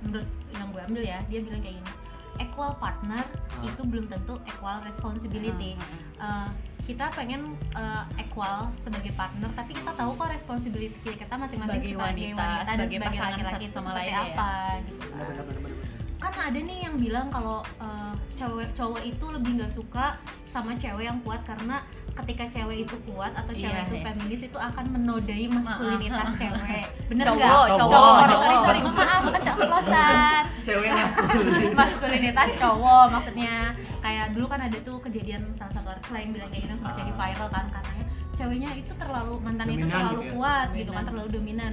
[0.00, 1.92] menurut yang gue ambil ya dia bilang kayak gini
[2.38, 3.64] equal partner Ah.
[3.64, 5.74] itu belum tentu equal responsibility
[6.18, 6.48] Eh,
[6.82, 12.26] kita pengen eh, equal sebagai partner tapi kita tahu kok responsibility kita masing-masing Sebagai sebagai,
[12.26, 14.26] wanita, wanita, dan sebagai sebagai pasangan laki-laki itu sama seperti lainnya ya.
[14.28, 15.87] apa gitu benar, benar, benar.
[16.18, 21.04] Kan ada nih yang bilang kalau eh, cewek cowok itu lebih nggak suka sama cewek
[21.04, 21.82] yang kuat karena
[22.16, 24.04] ketika cewek itu kuat atau cewek Iya, itu iya.
[24.04, 28.64] feminis itu akan menodai maskulinitas cewek bener Cowok, nggak cowok, sorry sorry cowok.
[28.64, 31.70] sorry maaf keceplosan Cewek maskulin.
[31.80, 33.54] maskulinitas cowok maksudnya
[33.98, 36.98] kayak dulu kan ada tuh kejadian salah satu artis lain bilang kayak gitu sempat Ah.
[36.98, 38.04] jadi viral kan katanya
[38.34, 40.32] ceweknya itu terlalu mantannya itu terlalu gitu ya?
[40.32, 41.72] kuat gitu kan terlalu dominan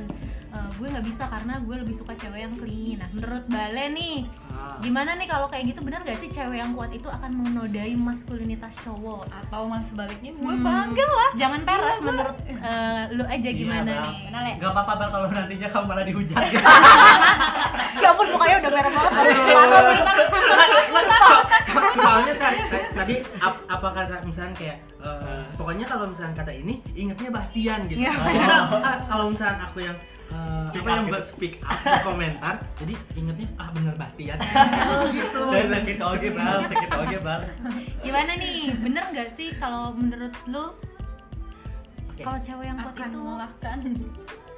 [0.55, 4.23] Eh, gue nggak bisa karena gue lebih suka cewek yang clingy nah menurut Bale nih
[4.47, 4.79] Ah.
[4.79, 8.71] gimana nih kalau kayak gitu benar gak sih cewek yang kuat itu akan menodai maskulinitas
[8.79, 10.63] cowok atau mas sebaliknya gue Hmm.
[10.63, 14.15] bangga lah jangan peres Gila, menurut eh, lu aja Iya, gimana Bang.
[14.15, 14.53] nih Le?
[14.57, 16.63] Gak apa-apa bang kalau nantinya kamu malah dihujat gitu.
[18.01, 19.11] ya ampun mukanya udah merah banget
[23.85, 25.45] apa kata misalnya kayak eh, Hmm.
[25.53, 28.17] pokoknya kalau misalnya kata ini ingetnya Bastian gitu Iya.
[28.17, 29.93] Kita, ah, kalau misalnya aku yang
[30.25, 31.13] eh, Speak apa up yang gitu.
[31.13, 34.37] buat speak up di komentar jadi ingetnya ah bener Bastian
[35.13, 37.41] gitu Dan sakit oke bang, sakit oke bang.
[38.01, 40.73] gimana nih bener gak sih kalau menurut lu
[42.07, 42.23] Oke.
[42.23, 43.77] kalau cewek yang kuat akan itu mengalahkan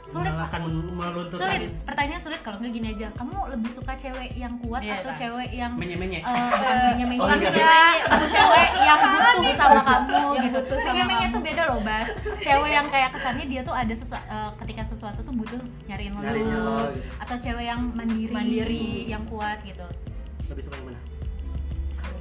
[0.08, 1.39] sulit Mengalahkan melunturkan.
[1.41, 1.70] Sulit.
[1.84, 3.08] Pertanyaan sulit kalau nggak gini aja.
[3.13, 5.17] Kamu lebih suka cewek yang kuat Iya, atau tak.
[5.20, 6.20] cewek yang menye-menye.
[6.20, 7.93] eh, bukan menye-menye Oh, enggak.
[8.28, 10.74] cewek yang butuh sama kamu Yang gitu.
[10.80, 12.08] menye-menye tuh beda loh bas.
[12.39, 14.26] Cewek yang kayak kesannya dia tuh ada sesuatu
[14.63, 16.88] ketika sesuatu tuh butuh nyariin lo.
[17.20, 18.88] Atau cewek yang mandiri, Mandiri.
[19.06, 19.84] yang kuat gitu.
[20.48, 21.00] Lebih suka yang mana?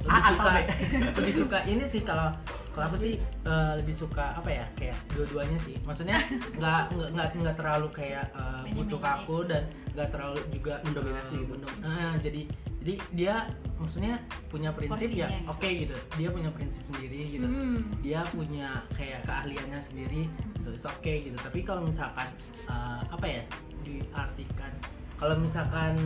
[0.07, 0.51] Lebih Ah, suka
[1.17, 2.29] lebih suka ini sih kalau
[2.71, 6.17] kalau aku sih eh, lebih suka apa ya kayak dua-duanya sih maksudnya
[6.57, 9.23] nggak nggak nggak terlalu kayak eh, butuh Menye-menye.
[9.23, 11.67] kaku dan nggak terlalu juga Mendominasi eh, gitu.
[11.83, 12.41] ah, jadi
[12.77, 13.35] jadi dia
[13.75, 14.15] maksudnya
[14.47, 15.51] punya prinsip ya Porsinya.
[15.51, 17.81] oke gitu dia punya prinsip sendiri gitu Hmm.
[17.99, 20.23] dia punya kayak keahliannya sendiri
[20.55, 22.29] gitu oke gitu tapi kalau misalkan
[22.65, 23.41] eh, apa ya
[23.83, 24.71] diartikan
[25.17, 25.97] kalau misalkan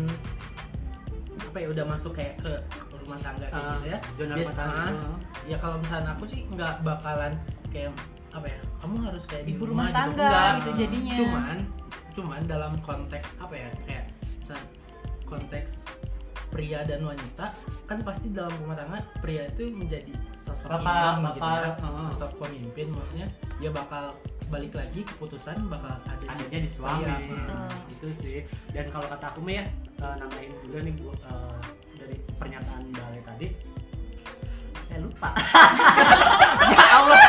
[1.41, 2.53] apa ya udah masuk kayak ke
[3.01, 5.09] rumah tangga kayak Ah, gitu ya zona rumah tangga itu.
[5.45, 7.33] ya kalau misalnya aku sih nggak bakalan
[7.69, 7.91] kayak
[8.31, 10.51] apa ya kamu harus kayak di Ibu rumah, rumah tangga Enggak.
[10.57, 11.15] gitu jadinya.
[11.19, 11.57] cuman
[12.11, 14.05] cuman dalam konteks apa ya kayak
[15.23, 15.87] konteks
[16.51, 17.55] pria dan wanita
[17.87, 22.11] kan pasti dalam rumah tangga pria itu menjadi sosok Bapak, imam gitu ya bapak, uh.
[22.11, 24.03] sosok pemimpin maksudnya dia bakal
[24.51, 27.07] balik lagi keputusan bakal ada adanya di suami.
[27.07, 27.71] Hmm.
[27.87, 28.37] itu sih
[28.75, 31.59] dan kalau kata aku mah ya eh, nambahin juga nih bu eh,
[32.01, 33.47] dari pernyataan Bale tadi.
[34.87, 35.29] Saya lupa.
[36.61, 37.19] Ya Allah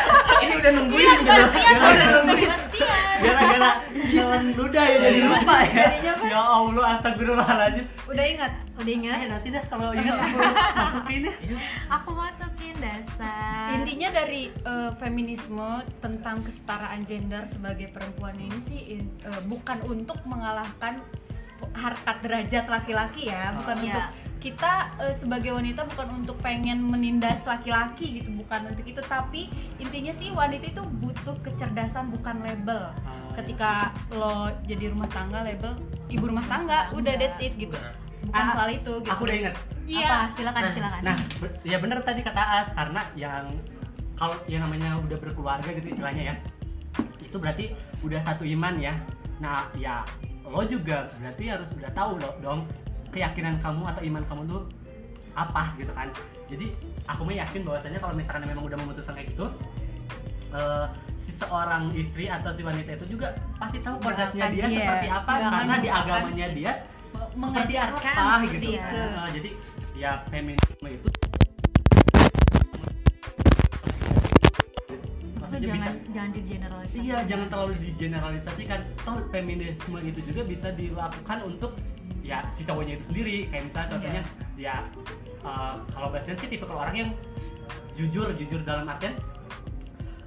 [0.45, 1.43] ini udah nungguin gitu.
[1.49, 2.47] Gara-gara nungguin.
[2.47, 3.71] Sebastian gara-gara
[4.13, 5.87] jalan ludah ya jadi lupa ya.
[6.03, 7.85] ya Allah astagfirullahaladzim.
[8.07, 8.53] Udah ingat?
[8.77, 9.17] Udah ingat?
[9.19, 10.37] eh nanti dah kalau ingat aku
[10.77, 11.35] masukin ya.
[11.89, 13.67] Aku masukin dasar.
[13.79, 20.19] Intinya dari eh, feminisme tentang kesetaraan gender sebagai perempuan ini sih in- eh, bukan untuk
[20.23, 21.01] mengalahkan
[21.73, 23.87] harkat derajat laki-laki ya bukan Iya.
[23.87, 24.07] untuk
[24.43, 28.99] kita eh, sebagai wanita bukan untuk pengen menindas laki-laki gitu bukan untuk itu.
[28.99, 29.47] Tapi
[29.79, 32.91] intinya sih wanita itu butuh kecerdasan bukan label.
[33.39, 35.79] Ketika lo jadi rumah tangga label
[36.11, 37.79] ibu rumah tangga udah that's it gitu.
[38.23, 39.11] bukan Ah, soal itu gitu.
[39.11, 39.55] aku udah ingat.
[39.83, 40.07] Iya.
[40.07, 40.19] Apa?
[40.39, 41.01] Silakan Nah, silakan.
[41.03, 43.45] Nah, be- ya bener tadi kata As karena yang
[44.15, 46.35] kalau yang namanya udah berkeluarga gitu istilahnya ya.
[47.19, 48.95] Itu berarti udah satu iman ya.
[49.43, 50.07] Nah, ya
[50.47, 52.67] lo juga berarti harus udah tahu lo dong
[53.13, 54.63] keyakinan kamu atau iman kamu tuh
[55.37, 56.09] apa gitu kan.
[56.49, 56.67] Jadi
[57.09, 59.47] aku mah yakin bahwasanya kalau misalkan memang udah memutuskan kayak gitu
[60.53, 65.09] eh, si seorang istri atau si wanita itu juga pasti tahu kodratnya dia iya, seperti
[65.09, 66.73] apa akan karena di agamanya dia
[67.33, 68.69] seperti apa gitu.
[68.77, 69.01] itu.
[69.17, 69.51] Nah, jadi
[69.97, 71.09] ya feminisme itu
[75.39, 80.69] Maksudnya maksudnya bisa jangan jangan digeneralisasi iya jangan terlalu digeneralisasikan toh feminisme itu juga bisa
[80.73, 81.73] dilakukan untuk
[82.23, 83.37] ya si cowoknya itu sendiri.
[83.51, 84.23] Kayak misalnya contohnya
[84.57, 84.75] ya
[85.43, 87.11] eh, kalau Bastian sih tipe orang yang
[87.99, 89.15] jujur jujur dalam artian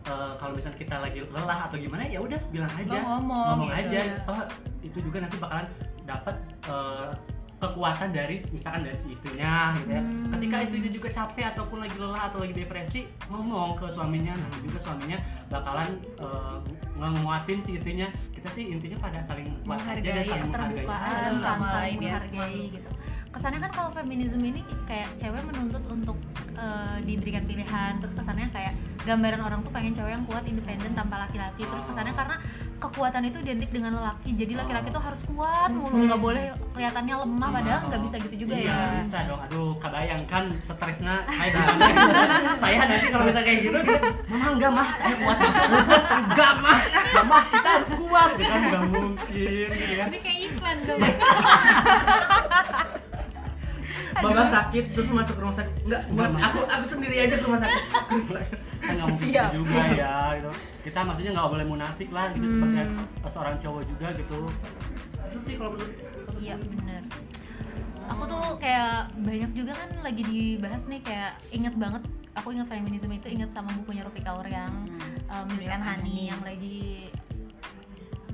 [0.06, 3.00] eh, kalau misalnya kita lagi lelah atau gimana ya udah bilang aja.
[3.00, 3.80] Lo ngomong, gitu.
[3.80, 4.02] aja.
[4.28, 4.40] toh
[4.86, 5.68] itu juga nanti bakalan
[6.06, 6.36] dapat
[6.70, 7.08] eh,
[7.56, 10.28] kekuatan dari misalkan dari si istrinya gitu ya Hmm.
[10.36, 13.00] ketika istrinya juga capek ataupun lagi lelah atau lagi depresi
[13.32, 15.90] ngomong ke suaminya nah juga suaminya bakalan
[16.20, 16.58] eh,
[17.00, 20.86] nguatin si istrinya kita sih intinya pada saling kuat aja dan saling menghargai
[21.40, 22.18] sama lain lain ya.
[22.20, 22.90] menghargai gitu
[23.36, 26.18] kesannya kan kalau feminisme ini kayak cewek menuntut untuk
[26.56, 31.28] eh, diberikan pilihan terus kesannya kayak gambaran orang tuh pengen cewek yang kuat independen tanpa
[31.28, 31.68] laki-laki.
[31.68, 32.36] Terus kesannya karena
[32.76, 37.50] kekuatan itu identik dengan lelaki jadi laki-laki tuh harus kuat mulu nggak boleh kelihatannya lemah
[37.56, 38.88] padahal nggak bisa gitu juga iya, ya.
[39.00, 39.42] bisa dong.
[39.48, 41.16] Aduh kebayangkan stresnya.
[41.28, 43.80] Kayak gimana saya nanti kalau bisa kayak gitu
[44.28, 45.38] mama enggak mah saya kuat.
[46.26, 46.80] Enggak mah.
[47.26, 48.30] Mah kita harus kuat.
[48.36, 51.00] Gitu kan nggak mungkin gitu ya Ini kayak iklan dong.
[54.18, 55.74] Mama sakit terus masuk rumah sakit.
[55.84, 57.84] Enggak, buat aku aku sendiri aja ke rumah sakit.
[58.86, 59.50] Kan nggak mungkin Siap.
[59.52, 60.52] juga ya gitu
[60.86, 63.26] kita maksudnya nggak boleh munafik lah gitu sebagai Hmm.
[63.26, 64.40] seorang cowok juga gitu
[65.26, 65.90] itu sih kalau menurut
[66.38, 67.02] Iya bener
[68.06, 73.10] Aku tuh kayak banyak juga kan lagi dibahas nih kayak inget banget Aku inget feminisme
[73.10, 74.86] itu inget sama bukunya Rupi Kaur yang
[75.26, 77.10] um, Milikan Hani yang lagi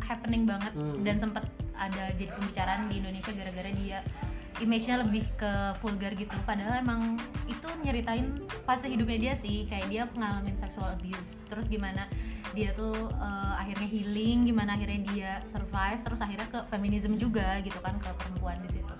[0.02, 1.00] happening banget Hmm.
[1.02, 4.00] dan sempet ada jadi pembicaraan di Indonesia gara-gara dia
[4.62, 6.34] image-nya lebih ke vulgar gitu.
[6.45, 7.17] Padahal emang
[7.50, 9.65] itu nyeritain fase hidupnya dia sih.
[9.67, 11.41] Kayak dia ngalamin sexual abuse.
[11.50, 12.06] Terus gimana
[12.54, 17.80] dia tuh uh, akhirnya healing gimana akhirnya dia survive terus akhirnya ke feminisme juga gitu
[17.80, 18.95] kan ke perempuan di situ.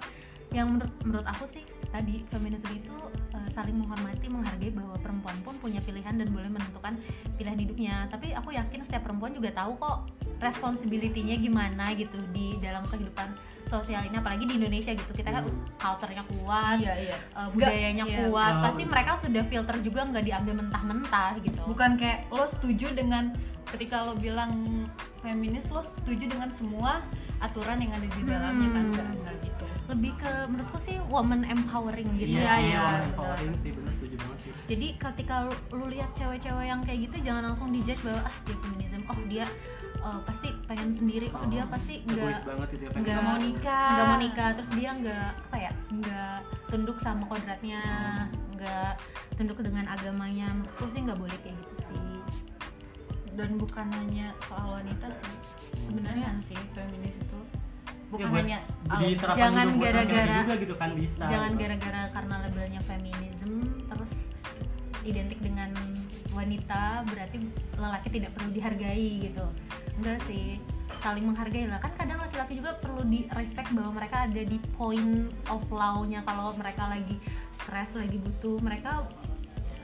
[0.52, 2.96] Yang menurut menurut aku sih tadi feminisme itu
[3.36, 6.96] uh, saling menghormati menghargai bahwa perempuan pun punya pilihan dan boleh menentukan
[7.36, 7.96] pilihan hidupnya.
[8.08, 10.10] Tapi aku yakin setiap perempuan juga tahu kok
[10.42, 13.36] responsibility-nya gimana gitu di dalam kehidupan
[13.68, 15.12] sosial ini apalagi di Indonesia gitu.
[15.12, 15.64] Kita kan Hmm.
[15.80, 17.18] culture-nya kuat iya iya.
[17.36, 18.18] uh, budayanya iya.
[18.28, 18.54] kuat.
[18.58, 21.62] Oh, pasti mereka sudah filter juga nggak diambil mentah-mentah gitu.
[21.68, 23.36] Bukan kayak lo setuju dengan
[23.72, 24.86] ketika lo bilang
[25.22, 27.00] feminis lo setuju dengan semua
[27.42, 28.84] aturan yang ada di dalamnya kan?
[28.86, 28.90] Hmm.
[28.94, 29.66] enggak enggak gitu.
[29.90, 32.38] Lebih ke menurutku sih woman empowering gitu.
[32.38, 33.10] Iya Iya, sih iya, orang betul.
[33.12, 34.52] empowering sih bener setuju banget sih.
[34.72, 38.56] Jadi ketika lu, lu lihat cewek-cewek yang kayak gitu jangan langsung dijudge bahwa ah dia
[38.62, 39.46] feminism oh dia
[40.06, 41.28] uh, pasti pengen sendiri.
[41.34, 43.90] Oh dia pasti nggak banget itu ya nggak mau nikah.
[43.90, 44.50] nggak mau nikah.
[44.60, 46.38] Terus dia nggak apa ya nggak
[46.70, 47.82] tunduk sama kodratnya
[48.56, 48.92] nggak
[49.36, 50.48] tunduk dengan agamanya.
[50.54, 51.71] Menurutku sih nggak boleh kayak gitu
[53.42, 55.38] dan bukan hanya soal wanita sih
[55.90, 57.40] sebenarnya sih feminis itu
[58.14, 58.60] bukan buat hanya
[59.02, 61.24] diterapkan jangan gara-gara- juga gitu kan bisa.
[61.26, 61.62] jangan gitu.
[61.66, 63.52] gara-gara karena labelnya feminism
[63.90, 64.12] terus
[65.02, 65.74] identik dengan
[66.32, 67.38] wanita berarti
[67.76, 69.46] lelaki tidak perlu dihargai gitu.
[70.00, 70.62] Enggak sih
[71.02, 71.82] saling menghargai lah.
[71.82, 76.22] Kan kadang laki-laki juga perlu di respect bahwa mereka ada di point of law-nya.
[76.24, 77.18] Kalau mereka lagi
[77.58, 79.06] stres lagi butuh mereka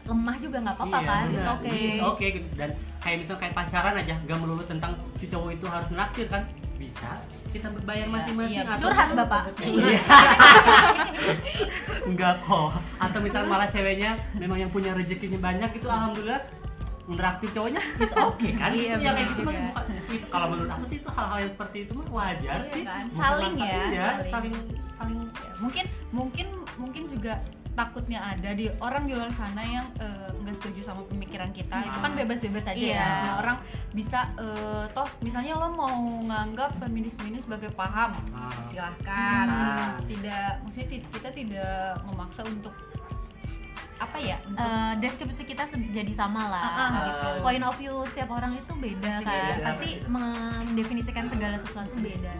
[0.07, 1.23] lemah juga nggak apa-apa Iya, kan?
[1.27, 1.79] It's okay.
[1.91, 2.47] It's okay gitu.
[2.55, 6.43] dan kayak misal kayak pacaran aja gak melulu tentang si cowok itu harus naktir kan?
[6.77, 7.09] Bisa.
[7.47, 9.41] Kita bayar masing-masing iya, atau curhat bapak.
[9.65, 9.99] Iya.
[12.05, 12.69] enggak kok.
[12.97, 16.41] Atau misal malah ceweknya memang yang punya rezekinya banyak itu alhamdulillah
[17.07, 18.71] meneraktir cowoknya it's okay kan?
[18.75, 19.63] Iya, itu ya kayak gitu mah juga.
[19.71, 22.83] bukan itu kalau menurut aku sih itu hal-hal yang seperti itu mah wajar Iya sih.
[22.83, 23.03] kan?
[23.15, 24.31] Saling ya, iya, saling.
[24.31, 24.53] saling
[24.97, 25.19] saling.
[25.23, 27.33] Ya, mungkin mungkin mungkin juga
[27.77, 31.93] takutnya ada di orang di luar sana yang eh, nggak setuju sama pemikiran kita itu
[31.95, 32.19] kan Hmm.
[32.19, 32.97] bebas-bebas aja Iya.
[32.97, 33.57] ya semua orang
[33.93, 38.49] bisa eh, toh misalnya lo mau nganggap feminisme ini sebagai paham Ah.
[38.67, 40.09] silahkan Hmm.
[40.09, 42.73] tidak maksudnya kita tidak memaksa untuk
[43.97, 47.05] apa ya untuk Eh, deskripsi kita jadi sama lah Ah, ah, gitu.
[47.07, 47.29] gitu.
[47.41, 52.33] point of view setiap orang itu beda Pasti kan beda, pasti mendefinisikan segala sesuatu beda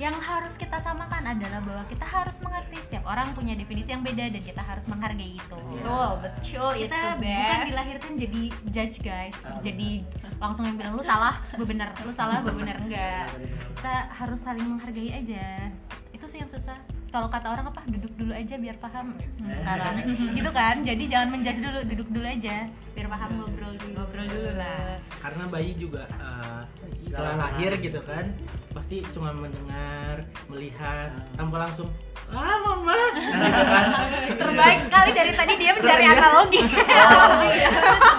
[0.00, 4.32] yang harus kita samakan adalah bahwa kita harus mengerti setiap orang punya definisi yang beda
[4.32, 5.58] dan kita harus menghargai itu.
[5.76, 6.70] Betul betul.
[6.76, 9.36] Kita itu bukan dilahirkan jadi judge guys.
[9.44, 10.02] Ah, jadi
[10.40, 11.92] langsung yang bilang lu salah gue bener.
[12.02, 12.76] Lu salah gue bener.
[12.80, 13.28] Enggak.
[13.76, 15.68] kita harus saling menghargai aja.
[16.14, 19.12] Itu sih yang susah kalau kata orang apa duduk dulu aja biar paham.
[19.20, 19.94] Hmm, sekarang.
[20.32, 20.76] Gitu kan?
[20.80, 22.56] Jadi jangan menjudge dulu duduk dulu aja
[22.96, 23.92] biar paham ngobrol dulu.
[24.00, 24.96] Ngobrol dulu lah.
[25.20, 26.60] Karena bayi juga eh,
[27.04, 28.32] setelah lahir gitu kan
[28.72, 31.92] pasti cuma mendengar, melihat tanpa langsung
[32.32, 32.96] ah mama.
[33.12, 33.86] Gitu kan.
[34.40, 36.12] terbaik sekali dari tadi dia mencari ya?
[36.16, 36.60] analogi.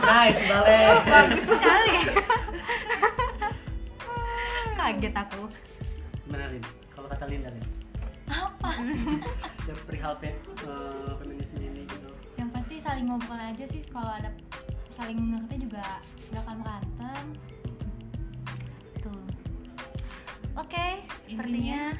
[0.05, 0.97] Nice balik.
[1.09, 1.95] Bagus sekali.
[4.77, 5.43] Kaget aku.
[6.29, 6.63] Lin?
[6.93, 7.82] Kalau kata Linda Lin
[8.29, 8.71] apa?
[9.63, 10.35] Ya perihal pe-
[10.67, 12.09] eh, feminisme ini gitu.
[12.35, 14.27] Yang pasti saling ngobrol aja sih kalau ada
[14.91, 16.03] saling mengerti juga
[16.35, 17.23] gak akan berantem.
[18.99, 19.23] Tuh.
[20.59, 21.95] Oke, sepertinya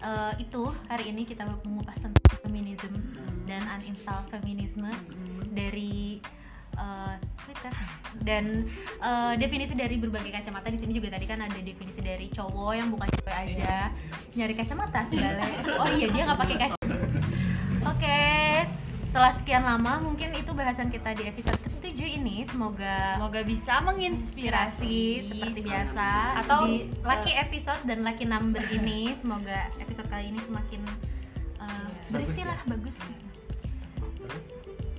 [0.00, 2.96] eh, itu hari ini kita mengupas tentang feminisme
[3.44, 4.88] dan uninstall feminisme
[5.52, 6.24] dari
[6.78, 7.14] eh,
[7.44, 7.74] Twitter
[8.22, 8.44] dan
[9.02, 12.88] eh, definisi dari berbagai kacamata di sini juga tadi kan ada definisi dari cowok yang
[12.94, 13.90] bukan cewek aja.
[14.38, 15.44] Nyari kacamata segala
[15.82, 16.96] oh iya dia nggak pakai kacamata
[17.88, 18.20] oke
[19.08, 22.44] setelah sekian lama mungkin itu bahasan kita di episode ke-7 ini.
[22.44, 26.08] Semoga semoga bisa menginspirasi inspirasi seperti biasa.
[26.44, 29.16] Atau, di lucky episode dan lucky number ini.
[29.18, 30.82] Semoga episode kali ini semakin
[31.56, 32.52] uh, Eh, berisi ya?
[32.52, 32.96] lah bagus.
[33.00, 33.27] Terus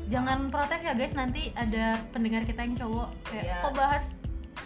[0.10, 1.14] jangan protes ya guys.
[1.14, 3.58] Nanti ada pendengar kita yang cowok kayak Iya.
[3.62, 4.06] kok bahas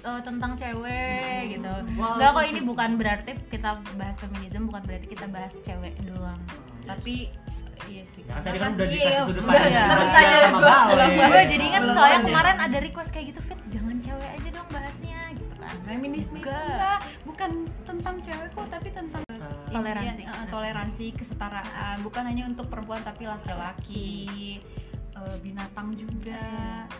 [0.04, 1.42] eh, tentang cewek?
[1.60, 1.74] Gitu.
[2.00, 2.16] Wow.
[2.18, 6.40] Enggak kok ini bukan berarti kita bahas feminisme bukan berarti kita bahas cewek doang.
[6.84, 7.32] Tapi
[7.92, 8.24] iya sih.
[8.24, 9.86] Ya, tadi kan udah iya, dikasih sudut udah pandang ya.
[9.92, 10.60] terus aja sama
[11.28, 15.20] gue jadi ingat soalnya kemarin ada request kayak gitu fit jangan cewek aja dong bahasnya
[15.36, 15.76] gitu kan.
[15.84, 17.00] Feminisme itu Enggak.
[17.28, 17.52] bukan
[17.84, 19.22] tentang cewek kok tapi tentang
[19.74, 20.22] Toleransi.
[20.22, 21.96] Iya, eh, toleransi kesetaraan.
[22.06, 24.62] Bukan hanya untuk perempuan tapi laki-laki
[25.24, 26.44] eh, binatang juga.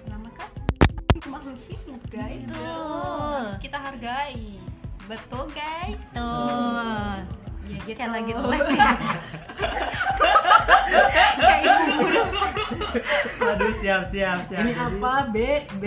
[0.08, 0.50] Nama kan?
[1.34, 2.44] Makhluk hidup guys.
[2.48, 2.64] Betul.
[2.64, 4.44] Harus kita hargai.
[5.04, 6.02] Betul guys?
[6.16, 7.96] Tuh ya gitu.
[7.96, 8.90] Kayak lagi les ya.
[11.40, 12.22] Kayak ibu guru
[13.44, 14.62] Aduh siap siap siap.
[14.64, 15.14] Ini Jadi- apa?
[15.32, 15.38] B,
[15.80, 15.84] B.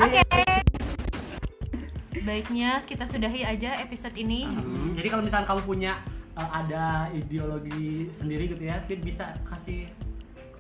[2.27, 4.51] baiknya kita sudahi aja episode ini.
[4.51, 5.93] Hmm, jadi kalau misalnya kamu punya
[6.35, 9.87] uh, ada ideologi sendiri gitu ya, Fit bisa kasih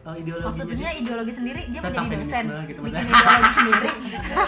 [0.06, 3.88] uh, ideologinya maksudnya ideologi sendiri dia Tentang jadi dosen gitu, bikin ideologi sendiri.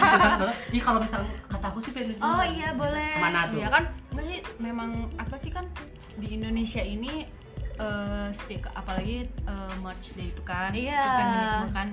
[0.77, 2.23] Ih kalau misalnya kata aku sih feminisme.
[2.23, 3.13] oh iya boleh.
[3.19, 3.59] Mana tuh?
[3.59, 5.67] ya kan berarti memang apa sih kan
[6.15, 7.27] di Indonesia ini
[7.79, 10.99] eh setiap apalagi eh, March Day itu kan Iya.
[10.99, 11.89] itu feminisme kan.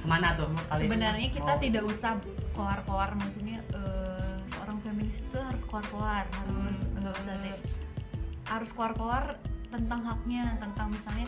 [0.00, 0.84] Ke mana tuh kali ini?
[0.86, 2.12] sebenarnya kita Mau- tidak usah
[2.52, 7.56] koar-koar maksudnya eh, seorang feminis itu harus koar-koar harus enggak usah deh.
[8.46, 9.24] Harus koar-koar
[9.70, 11.26] tentang haknya tentang misalnya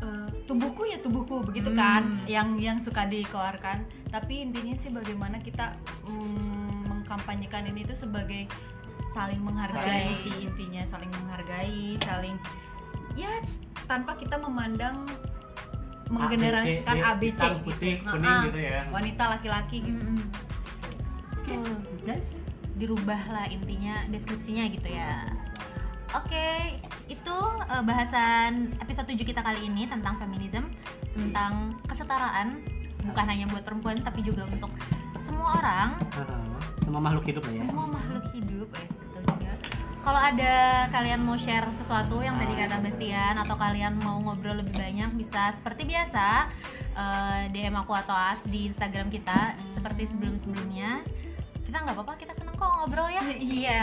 [0.00, 2.24] eh, tubuhku ya tubuhku begitu kan Hmm.
[2.26, 8.48] yang yang suka dikeluarkan tapi intinya sih bagaimana kita mm, mengkampanyekan ini tuh sebagai
[9.10, 10.22] saling menghargai Hargai.
[10.22, 12.36] sih intinya saling menghargai saling
[13.14, 13.30] ya
[13.84, 15.02] tanpa kita memandang
[16.10, 17.64] menggenerasikan ABC hitam, gitu.
[17.66, 18.80] putih, Nah, kuning ah, gitu ya.
[18.90, 20.02] wanita laki-laki gitu.
[21.36, 21.78] Oke, Tuh.
[22.02, 22.30] guys.
[22.74, 25.28] dirubah lah intinya deskripsinya gitu ya
[26.10, 30.70] Oke, itu eh, bahasan episode 7 kita kali ini tentang feminisme,
[31.12, 32.62] tentang kesetaraan,
[33.02, 34.70] bukan hanya buat perempuan tapi juga untuk
[35.26, 37.62] semua orang, Uh, Semua makhluk hidup ya.
[37.62, 39.52] semua makhluk hidup, ya betul juga.
[40.00, 40.54] Kalau ada
[40.90, 45.54] kalian mau share sesuatu yang tadi kata Bastian atau kalian mau ngobrol lebih banyak bisa
[45.54, 46.50] seperti biasa
[46.96, 51.04] eh, DM aku atau As di Instagram kita seperti sebelum-sebelumnya.
[51.62, 53.22] Kita nggak apa-apa, kita kok ngobrol ya.
[53.40, 53.80] Iya.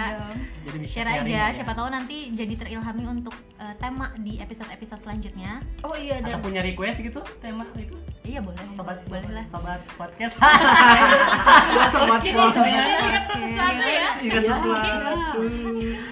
[0.62, 1.46] Jadi bisa Share aja, ya.
[1.50, 5.64] siapa tahu nanti jadi terilhami untuk eh, tema di episode-episode selanjutnya.
[5.82, 9.46] Oh iya Atau dan punya request gitu tema itu Iya boleh, sobat boleh lah.
[9.48, 10.36] sobat podcast
[11.96, 12.52] Sobat Jadi kok.
[12.52, 14.04] sebenarnya ingat sesuatu ya.
[14.20, 15.40] ingat Ya, sesuatu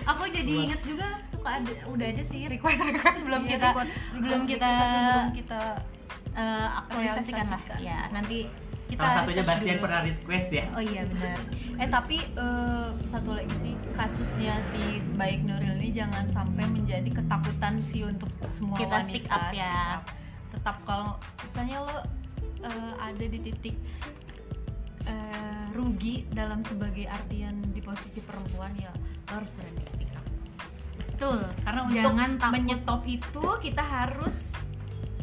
[0.08, 3.70] Aku jadi inget juga suka ada udah ada sih request request belum Iya, kita
[4.18, 5.62] belum kita request belum kita
[6.34, 7.62] eh, aktualisasikan lah.
[7.78, 8.48] Ya nanti
[8.86, 9.84] kita salah satunya Bastian dulu.
[9.84, 11.38] pernah request ya Oh iya benar.
[11.76, 14.82] eh tapi eh, satu lagi sih kasusnya si
[15.14, 19.50] baik Nuril ini jangan sampai menjadi ketakutan sih untuk semua Kita wanita speak up ya.
[19.50, 20.02] speak up.
[20.52, 21.10] tetap kalau
[21.42, 21.98] misalnya lo
[22.62, 23.76] eh, ada di titik
[25.06, 25.34] eh,
[25.72, 28.92] rugi dalam sebagai artian di posisi perempuan ya
[29.28, 30.26] lo harus berani speak up
[31.08, 31.40] Betul.
[31.60, 32.54] karena untuk Jangan takut.
[32.54, 34.38] menyetop itu kita harus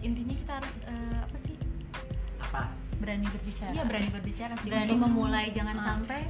[0.00, 1.56] intinya kita harus eh, apa sih
[2.40, 2.62] apa
[3.02, 3.70] berani berbicara.
[3.70, 4.68] iya berani berbicara sih.
[4.68, 5.84] Berani untuk- memulai jangan Ah.
[5.84, 6.20] sampai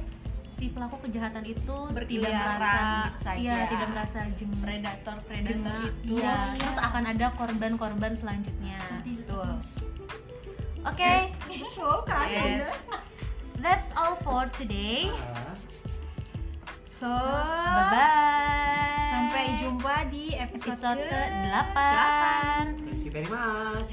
[0.53, 2.71] si pelaku kejahatan itu tidak merasa
[3.05, 3.37] gitu saja.
[3.37, 5.81] iya tidak merasa jeng predator predator jengah.
[5.83, 6.13] itu.
[6.15, 8.79] Iya terus akan ada korban-korban selanjutnya.
[9.03, 9.49] Betul
[10.81, 11.13] oke.
[11.79, 12.71] Oh kan Yes.
[13.57, 15.07] that's all for today.
[15.07, 15.53] Ah,
[16.89, 23.91] so bye bye sampai jumpa di episode, episode ke ke 8 thank you very much